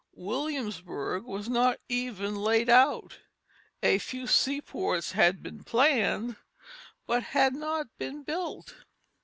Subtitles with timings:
[0.15, 3.19] Williamsburg was not even laid out;
[3.83, 6.37] a few seaports had been planned,
[7.05, 8.73] but had not been built.